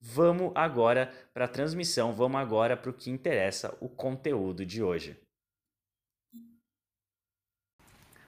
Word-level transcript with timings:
Vamos 0.00 0.52
agora 0.54 1.12
para 1.34 1.44
a 1.44 1.48
transmissão, 1.48 2.14
vamos 2.14 2.40
agora 2.40 2.74
para 2.74 2.90
o 2.90 2.94
que 2.94 3.10
interessa, 3.10 3.76
o 3.80 3.88
conteúdo 3.88 4.64
de 4.64 4.82
hoje. 4.82 5.20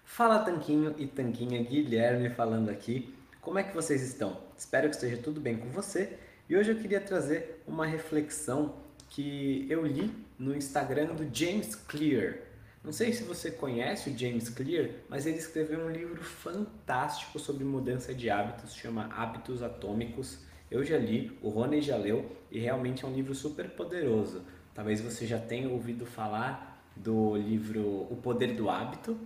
Fala 0.05 0.41
Tanquinho 0.41 0.95
e 0.99 1.07
Tanquinha, 1.07 1.63
Guilherme 1.63 2.29
falando 2.29 2.69
aqui. 2.69 3.15
Como 3.41 3.59
é 3.59 3.63
que 3.63 3.75
vocês 3.75 4.03
estão? 4.03 4.39
Espero 4.57 4.91
que 4.91 4.95
esteja 4.95 5.17
tudo 5.17 5.41
bem 5.41 5.57
com 5.57 5.71
você. 5.71 6.19
E 6.47 6.55
hoje 6.55 6.73
eu 6.73 6.79
queria 6.79 7.01
trazer 7.01 7.63
uma 7.67 7.87
reflexão 7.87 8.77
que 9.09 9.67
eu 9.71 9.87
li 9.87 10.15
no 10.39 10.55
Instagram 10.55 11.15
do 11.15 11.35
James 11.35 11.75
Clear. 11.75 12.37
Não 12.85 12.93
sei 12.93 13.15
se 13.15 13.23
você 13.23 13.51
conhece 13.51 14.11
o 14.11 14.19
James 14.19 14.51
Clear, 14.51 14.91
mas 15.09 15.25
ele 15.25 15.39
escreveu 15.39 15.81
um 15.81 15.91
livro 15.91 16.23
fantástico 16.23 17.39
sobre 17.39 17.65
mudança 17.65 18.13
de 18.13 18.29
hábitos, 18.29 18.75
chama 18.75 19.09
Hábitos 19.15 19.63
Atômicos. 19.63 20.52
Eu 20.73 20.83
já 20.83 20.97
li, 20.97 21.31
o 21.43 21.51
Rony 21.51 21.83
já 21.83 21.99
leu 21.99 22.35
e 22.51 22.59
realmente 22.59 23.05
é 23.05 23.07
um 23.07 23.13
livro 23.13 23.35
super 23.35 23.69
poderoso. 23.69 24.41
Talvez 24.75 25.03
você 25.03 25.27
já 25.27 25.39
tenha 25.39 25.69
ouvido 25.69 26.07
falar 26.07 26.83
do 26.97 27.37
livro 27.37 28.07
O 28.11 28.19
Poder 28.23 28.55
do 28.55 28.71
Hábito 28.71 29.19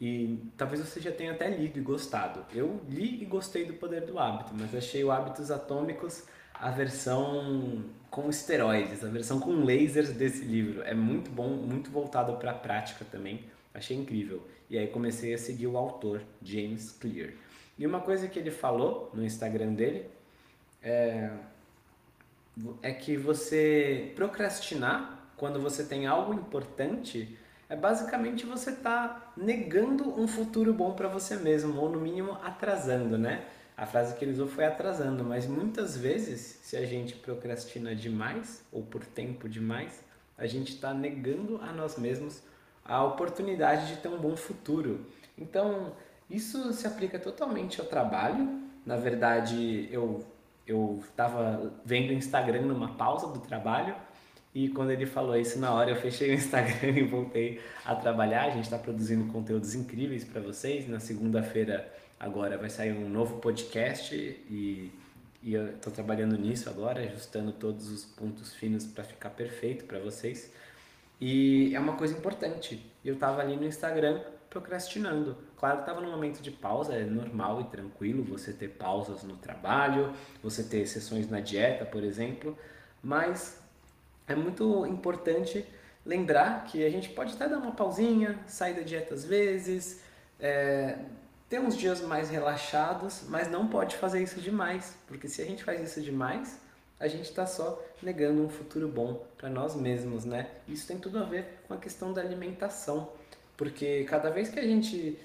e 0.00 0.38
talvez 0.56 0.80
você 0.80 1.00
já 1.00 1.10
tenha 1.10 1.32
até 1.32 1.50
lido 1.50 1.76
e 1.76 1.82
gostado. 1.82 2.44
Eu 2.54 2.80
li 2.88 3.20
e 3.20 3.24
gostei 3.24 3.64
do 3.64 3.74
Poder 3.74 4.02
do 4.02 4.16
Hábito, 4.16 4.52
mas 4.54 4.72
achei 4.76 5.02
o 5.02 5.10
Hábitos 5.10 5.50
Atômicos 5.50 6.22
a 6.54 6.70
versão 6.70 7.84
com 8.08 8.30
esteroides, 8.30 9.02
a 9.02 9.08
versão 9.08 9.40
com 9.40 9.64
lasers 9.64 10.12
desse 10.12 10.44
livro. 10.44 10.84
É 10.84 10.94
muito 10.94 11.32
bom, 11.32 11.48
muito 11.48 11.90
voltado 11.90 12.34
para 12.36 12.52
a 12.52 12.54
prática 12.54 13.04
também. 13.04 13.40
Achei 13.74 13.96
incrível. 13.96 14.40
E 14.70 14.78
aí 14.78 14.86
comecei 14.86 15.34
a 15.34 15.38
seguir 15.38 15.66
o 15.66 15.76
autor, 15.76 16.22
James 16.40 16.92
Clear. 16.92 17.32
E 17.76 17.84
uma 17.84 18.00
coisa 18.00 18.28
que 18.28 18.38
ele 18.38 18.52
falou 18.52 19.10
no 19.12 19.24
Instagram 19.24 19.72
dele 19.74 20.14
é, 20.86 21.30
é 22.80 22.92
que 22.92 23.16
você 23.16 24.12
procrastinar 24.14 25.28
quando 25.36 25.60
você 25.60 25.84
tem 25.84 26.06
algo 26.06 26.32
importante 26.32 27.36
é 27.68 27.74
basicamente 27.74 28.46
você 28.46 28.70
tá 28.70 29.32
negando 29.36 30.08
um 30.18 30.28
futuro 30.28 30.72
bom 30.72 30.92
para 30.92 31.08
você 31.08 31.34
mesmo, 31.34 31.80
ou 31.80 31.90
no 31.90 32.00
mínimo 32.00 32.38
atrasando, 32.44 33.18
né? 33.18 33.44
A 33.76 33.84
frase 33.84 34.14
que 34.14 34.24
ele 34.24 34.30
usou 34.30 34.46
foi 34.46 34.64
atrasando, 34.64 35.24
mas 35.24 35.46
muitas 35.46 35.96
vezes, 35.96 36.60
se 36.62 36.76
a 36.76 36.86
gente 36.86 37.16
procrastina 37.16 37.94
demais 37.94 38.64
ou 38.70 38.82
por 38.82 39.04
tempo 39.04 39.48
demais, 39.48 40.02
a 40.38 40.46
gente 40.46 40.72
está 40.74 40.94
negando 40.94 41.60
a 41.60 41.72
nós 41.72 41.98
mesmos 41.98 42.40
a 42.84 43.02
oportunidade 43.02 43.88
de 43.88 44.00
ter 44.00 44.08
um 44.08 44.18
bom 44.18 44.36
futuro. 44.36 45.04
Então, 45.36 45.92
isso 46.30 46.72
se 46.72 46.86
aplica 46.86 47.18
totalmente 47.18 47.80
ao 47.80 47.86
trabalho. 47.86 48.62
Na 48.86 48.96
verdade, 48.96 49.88
eu 49.90 50.24
eu 50.66 51.02
estava 51.08 51.72
vendo 51.84 52.10
o 52.10 52.12
Instagram 52.12 52.62
numa 52.62 52.94
pausa 52.94 53.28
do 53.28 53.38
trabalho 53.40 53.94
e 54.54 54.68
quando 54.68 54.90
ele 54.90 55.04
falou 55.04 55.36
isso 55.36 55.58
na 55.58 55.72
hora 55.72 55.90
eu 55.90 55.96
fechei 55.96 56.30
o 56.30 56.34
Instagram 56.34 56.90
e 56.96 57.02
voltei 57.02 57.60
a 57.84 57.94
trabalhar. 57.94 58.46
A 58.46 58.50
gente 58.50 58.64
está 58.64 58.78
produzindo 58.78 59.30
conteúdos 59.32 59.74
incríveis 59.74 60.24
para 60.24 60.40
vocês. 60.40 60.88
Na 60.88 60.98
segunda-feira 60.98 61.92
agora 62.18 62.56
vai 62.56 62.70
sair 62.70 62.92
um 62.92 63.08
novo 63.08 63.36
podcast 63.38 64.14
e, 64.14 64.90
e 65.42 65.52
eu 65.52 65.74
estou 65.74 65.92
trabalhando 65.92 66.38
nisso 66.38 66.70
agora, 66.70 67.02
ajustando 67.02 67.52
todos 67.52 67.90
os 67.90 68.04
pontos 68.04 68.54
finos 68.54 68.86
para 68.86 69.04
ficar 69.04 69.30
perfeito 69.30 69.84
para 69.84 69.98
vocês. 69.98 70.50
E 71.20 71.74
é 71.74 71.78
uma 71.78 71.94
coisa 71.94 72.16
importante. 72.16 72.84
Eu 73.04 73.14
estava 73.14 73.42
ali 73.42 73.56
no 73.56 73.66
Instagram 73.66 74.20
procrastinando. 74.56 75.36
Claro 75.58 75.80
estava 75.80 76.00
num 76.00 76.10
momento 76.10 76.40
de 76.40 76.50
pausa, 76.50 76.94
é 76.94 77.04
normal 77.04 77.60
e 77.60 77.64
tranquilo 77.64 78.24
você 78.24 78.52
ter 78.52 78.68
pausas 78.68 79.22
no 79.22 79.36
trabalho, 79.36 80.12
você 80.42 80.62
ter 80.62 80.86
sessões 80.86 81.28
na 81.28 81.40
dieta, 81.40 81.84
por 81.84 82.02
exemplo, 82.02 82.56
mas 83.02 83.60
é 84.26 84.34
muito 84.34 84.86
importante 84.86 85.64
lembrar 86.04 86.64
que 86.64 86.84
a 86.84 86.90
gente 86.90 87.10
pode 87.10 87.34
até 87.34 87.48
dar 87.48 87.58
uma 87.58 87.72
pausinha, 87.72 88.38
sair 88.46 88.74
da 88.74 88.82
dieta 88.82 89.14
às 89.14 89.24
vezes, 89.24 90.00
é, 90.40 90.98
ter 91.48 91.60
uns 91.60 91.76
dias 91.76 92.00
mais 92.00 92.30
relaxados, 92.30 93.24
mas 93.28 93.48
não 93.50 93.68
pode 93.68 93.96
fazer 93.96 94.22
isso 94.22 94.40
demais, 94.40 94.96
porque 95.06 95.28
se 95.28 95.42
a 95.42 95.44
gente 95.44 95.62
faz 95.62 95.80
isso 95.80 96.00
demais, 96.00 96.58
a 96.98 97.08
gente 97.08 97.28
está 97.28 97.46
só 97.46 97.82
negando 98.02 98.42
um 98.42 98.48
futuro 98.48 98.88
bom 98.88 99.22
para 99.36 99.50
nós 99.50 99.74
mesmos, 99.74 100.24
né? 100.24 100.50
Isso 100.66 100.86
tem 100.86 100.98
tudo 100.98 101.18
a 101.18 101.24
ver 101.24 101.60
com 101.68 101.74
a 101.74 101.76
questão 101.76 102.10
da 102.10 102.22
alimentação. 102.22 103.10
Porque 103.56 104.04
cada 104.04 104.30
vez 104.30 104.48
que 104.48 104.58
a 104.58 104.62
gente 104.62 105.18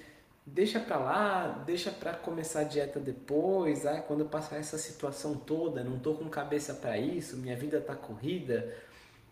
deixa 0.44 0.80
para 0.80 0.96
lá, 0.96 1.62
deixa 1.66 1.90
para 1.90 2.14
começar 2.14 2.60
a 2.60 2.64
dieta 2.64 2.98
depois, 2.98 3.86
ah, 3.86 4.00
quando 4.00 4.24
passar 4.24 4.56
essa 4.56 4.76
situação 4.76 5.34
toda, 5.34 5.84
não 5.84 5.98
tô 5.98 6.14
com 6.14 6.28
cabeça 6.28 6.74
para 6.74 6.98
isso, 6.98 7.36
minha 7.36 7.56
vida 7.56 7.80
tá 7.80 7.94
corrida, 7.94 8.74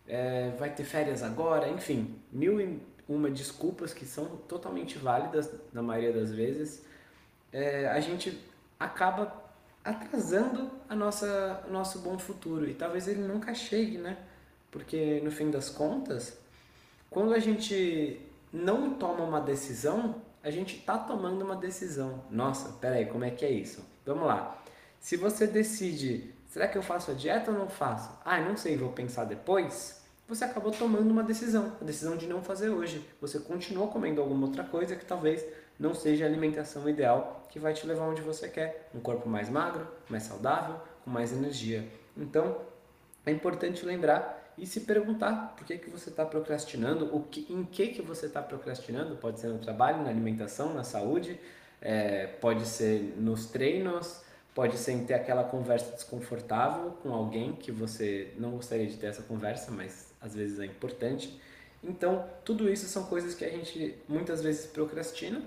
é, 0.06 0.50
vai 0.58 0.70
ter 0.72 0.84
férias 0.84 1.22
agora, 1.22 1.68
enfim, 1.68 2.16
mil 2.32 2.60
e 2.60 2.80
uma 3.08 3.28
desculpas 3.28 3.92
que 3.92 4.04
são 4.04 4.24
totalmente 4.48 4.96
válidas 4.98 5.50
na 5.72 5.82
maioria 5.82 6.12
das 6.12 6.32
vezes, 6.32 6.84
é, 7.52 7.88
a 7.88 7.98
gente 7.98 8.38
acaba 8.78 9.50
atrasando 9.84 10.70
a 10.88 10.94
nossa 10.94 11.64
nosso 11.70 12.00
bom 12.00 12.18
futuro 12.18 12.68
e 12.68 12.74
talvez 12.74 13.08
ele 13.08 13.22
nunca 13.22 13.52
chegue, 13.54 13.98
né? 13.98 14.16
Porque 14.70 15.20
no 15.24 15.30
fim 15.30 15.50
das 15.50 15.68
contas, 15.68 16.38
quando 17.08 17.34
a 17.34 17.38
gente 17.40 18.20
não 18.52 18.94
toma 18.94 19.24
uma 19.24 19.40
decisão, 19.40 20.16
a 20.42 20.50
gente 20.50 20.76
está 20.76 20.98
tomando 20.98 21.42
uma 21.44 21.56
decisão. 21.56 22.24
Nossa, 22.30 22.70
peraí, 22.80 23.06
como 23.06 23.24
é 23.24 23.30
que 23.30 23.44
é 23.44 23.50
isso? 23.50 23.84
Vamos 24.04 24.26
lá. 24.26 24.62
Se 24.98 25.16
você 25.16 25.46
decide, 25.46 26.34
será 26.46 26.66
que 26.68 26.76
eu 26.76 26.82
faço 26.82 27.10
a 27.10 27.14
dieta 27.14 27.50
ou 27.50 27.58
não 27.58 27.68
faço? 27.68 28.10
Ah, 28.24 28.40
não 28.40 28.56
sei, 28.56 28.76
vou 28.76 28.92
pensar 28.92 29.24
depois. 29.24 30.00
Você 30.28 30.44
acabou 30.44 30.70
tomando 30.70 31.10
uma 31.10 31.22
decisão, 31.22 31.76
a 31.80 31.84
decisão 31.84 32.16
de 32.16 32.26
não 32.26 32.42
fazer 32.42 32.68
hoje. 32.68 33.04
Você 33.20 33.40
continuou 33.40 33.88
comendo 33.88 34.20
alguma 34.20 34.46
outra 34.46 34.62
coisa 34.62 34.94
que 34.94 35.04
talvez 35.04 35.44
não 35.78 35.94
seja 35.94 36.24
a 36.24 36.28
alimentação 36.28 36.88
ideal 36.88 37.46
que 37.48 37.58
vai 37.58 37.72
te 37.72 37.86
levar 37.86 38.04
onde 38.04 38.20
você 38.22 38.48
quer. 38.48 38.88
Um 38.94 39.00
corpo 39.00 39.28
mais 39.28 39.48
magro, 39.48 39.86
mais 40.08 40.22
saudável, 40.22 40.76
com 41.04 41.10
mais 41.10 41.32
energia. 41.32 41.84
Então, 42.16 42.58
é 43.26 43.32
importante 43.32 43.84
lembrar 43.84 44.39
e 44.60 44.66
se 44.66 44.80
perguntar 44.80 45.54
por 45.56 45.66
que, 45.66 45.78
que 45.78 45.88
você 45.88 46.10
está 46.10 46.24
procrastinando, 46.24 47.16
o 47.16 47.22
que, 47.22 47.46
em 47.50 47.64
que, 47.64 47.88
que 47.88 48.02
você 48.02 48.26
está 48.26 48.42
procrastinando, 48.42 49.16
pode 49.16 49.40
ser 49.40 49.48
no 49.48 49.58
trabalho, 49.58 50.02
na 50.02 50.10
alimentação, 50.10 50.74
na 50.74 50.84
saúde, 50.84 51.40
é, 51.80 52.26
pode 52.26 52.66
ser 52.66 53.14
nos 53.16 53.46
treinos, 53.46 54.20
pode 54.54 54.76
ser 54.76 54.92
em 54.92 55.06
ter 55.06 55.14
aquela 55.14 55.44
conversa 55.44 55.92
desconfortável 55.92 56.90
com 57.02 57.10
alguém 57.14 57.54
que 57.54 57.72
você 57.72 58.34
não 58.36 58.50
gostaria 58.50 58.86
de 58.86 58.98
ter 58.98 59.06
essa 59.06 59.22
conversa, 59.22 59.70
mas 59.70 60.12
às 60.20 60.34
vezes 60.34 60.60
é 60.60 60.66
importante. 60.66 61.40
Então, 61.82 62.28
tudo 62.44 62.70
isso 62.70 62.86
são 62.86 63.04
coisas 63.04 63.34
que 63.34 63.46
a 63.46 63.50
gente 63.50 63.96
muitas 64.06 64.42
vezes 64.42 64.66
procrastina, 64.66 65.42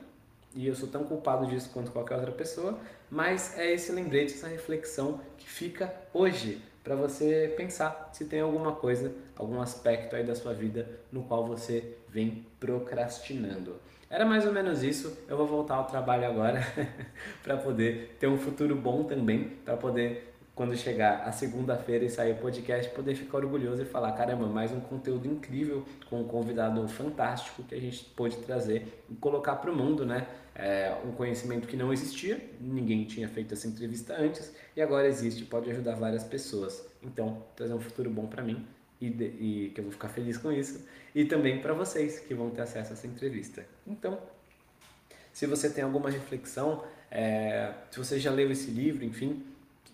e 0.56 0.65
eu 0.65 0.75
sou 0.75 0.88
tão 0.88 1.04
culpado 1.04 1.45
disso 1.45 1.69
quanto 1.71 1.92
qualquer 1.92 2.15
outra 2.15 2.31
pessoa, 2.31 2.80
mas 3.12 3.56
é 3.60 3.71
esse 3.71 3.92
lembrete, 3.92 4.33
essa 4.33 4.48
reflexão 4.48 5.21
que 5.38 5.48
fica 5.48 5.94
hoje 6.12 6.60
para 6.84 6.96
você 6.96 7.54
pensar 7.56 8.10
se 8.12 8.26
tem 8.26 8.42
alguma 8.42 8.74
coisa, 8.74 9.14
algum 9.36 9.62
aspecto 9.62 10.16
aí 10.16 10.24
da 10.24 10.36
sua 10.36 10.54
vida 10.54 10.88
no 11.12 11.24
qual 11.24 11.48
você 11.48 11.98
vem 12.10 12.46
procrastinando. 12.60 13.76
Era 14.10 14.26
mais 14.26 14.46
ou 14.46 14.52
menos 14.52 14.84
isso. 14.84 15.18
Eu 15.28 15.36
vou 15.36 15.48
voltar 15.48 15.76
ao 15.76 15.86
trabalho 15.86 16.28
agora 16.28 16.62
para 17.42 17.58
poder 17.58 18.16
ter 18.20 18.28
um 18.28 18.38
futuro 18.38 18.76
bom 18.76 19.06
também, 19.06 19.46
para 19.66 19.76
poder 19.76 20.33
quando 20.56 20.76
chegar 20.78 21.24
a 21.28 21.32
segunda-feira 21.32 22.06
e 22.06 22.10
sair 22.10 22.34
o 22.34 22.36
podcast, 22.36 22.94
poder 22.94 23.16
ficar 23.16 23.38
orgulhoso 23.38 23.82
e 23.82 23.86
falar: 23.86 24.12
caramba, 24.14 24.48
mais 24.48 24.72
um 24.72 24.80
conteúdo 24.80 25.28
incrível 25.28 25.84
com 26.10 26.22
um 26.22 26.24
convidado 26.28 26.88
fantástico 26.88 27.64
que 27.64 27.74
a 27.74 27.80
gente 27.80 28.06
pôde 28.16 28.38
trazer 28.38 29.04
e 29.10 29.16
colocar 29.16 29.56
para 29.56 29.72
o 29.72 29.76
mundo, 29.76 30.06
né? 30.06 30.28
É 30.56 30.96
um 31.04 31.12
conhecimento 31.12 31.68
que 31.68 31.76
não 31.76 31.92
existia, 31.92 32.40
ninguém 32.62 33.06
tinha 33.06 33.28
feito 33.28 33.54
essa 33.54 33.68
entrevista 33.68 34.16
antes 34.16 34.54
e 34.76 34.82
agora 34.82 35.08
existe, 35.08 35.44
pode 35.46 35.72
ajudar 35.72 35.96
várias 35.96 36.24
pessoas. 36.24 36.86
Então, 37.02 37.44
trazer 37.56 37.74
um 37.74 37.80
futuro 37.80 38.10
bom 38.12 38.28
para 38.28 38.44
mim 38.44 38.64
e, 39.02 39.10
de, 39.10 39.26
e 39.26 39.72
que 39.74 39.82
eu 39.82 39.86
vou 39.86 39.92
ficar 39.92 40.10
feliz 40.10 40.38
com 40.38 40.52
isso 40.52 40.86
e 41.16 41.26
também 41.26 41.60
para 41.60 41.74
vocês 41.74 42.20
que 42.20 42.36
vão 42.36 42.52
ter 42.52 42.62
acesso 42.62 42.92
a 42.92 42.94
essa 42.94 43.08
entrevista. 43.08 43.66
Então, 43.88 44.20
se 45.32 45.48
você 45.48 45.68
tem 45.72 45.84
alguma 45.84 46.12
reflexão, 46.12 46.84
é, 47.10 47.74
se 47.90 47.98
você 47.98 48.20
já 48.20 48.30
leu 48.30 48.52
esse 48.52 48.70
livro, 48.70 49.04
enfim, 49.04 49.44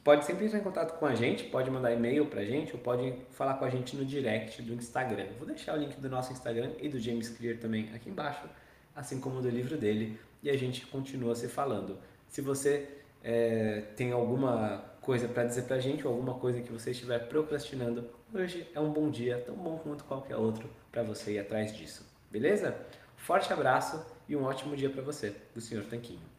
pode 0.09 0.25
sempre 0.25 0.47
entrar 0.47 0.57
em 0.57 0.63
contato 0.63 0.97
com 0.97 1.05
a 1.05 1.13
gente, 1.13 1.43
pode 1.43 1.69
mandar 1.69 1.93
e-mail 1.93 2.25
pra 2.25 2.43
gente 2.43 2.73
ou 2.73 2.79
pode 2.79 3.13
falar 3.29 3.53
com 3.53 3.65
a 3.65 3.69
gente 3.69 3.95
no 3.95 4.03
direct 4.03 4.59
do 4.63 4.73
Instagram. 4.73 5.27
Vou 5.37 5.45
deixar 5.45 5.75
o 5.75 5.77
link 5.77 6.01
do 6.01 6.09
nosso 6.09 6.33
Instagram 6.33 6.71
e 6.79 6.89
do 6.89 6.99
James 6.99 7.29
Clear 7.29 7.59
também 7.59 7.91
aqui 7.93 8.09
embaixo, 8.09 8.49
assim 8.95 9.19
como 9.19 9.39
do 9.39 9.47
livro 9.47 9.77
dele, 9.77 10.19
e 10.41 10.49
a 10.49 10.57
gente 10.57 10.83
continua 10.87 11.35
se 11.35 11.47
falando. 11.47 11.99
Se 12.27 12.41
você 12.41 12.89
é, 13.23 13.83
tem 13.95 14.11
alguma 14.11 14.83
coisa 14.99 15.27
para 15.27 15.43
dizer 15.43 15.65
pra 15.65 15.77
gente 15.77 16.07
ou 16.07 16.11
alguma 16.11 16.39
coisa 16.39 16.59
que 16.59 16.71
você 16.71 16.89
estiver 16.89 17.19
procrastinando, 17.27 18.09
hoje 18.33 18.67
é 18.73 18.79
um 18.79 18.91
bom 18.91 19.11
dia, 19.11 19.37
tão 19.45 19.53
bom 19.53 19.77
quanto 19.77 20.05
qualquer 20.05 20.37
outro, 20.37 20.67
para 20.91 21.03
você 21.03 21.33
ir 21.33 21.39
atrás 21.39 21.71
disso. 21.71 22.03
Beleza? 22.31 22.75
Forte 23.15 23.53
abraço 23.53 24.03
e 24.27 24.35
um 24.35 24.43
ótimo 24.43 24.75
dia 24.75 24.89
para 24.89 25.03
você, 25.03 25.35
do 25.53 25.61
Sr. 25.61 25.85
Tanquinho. 25.87 26.38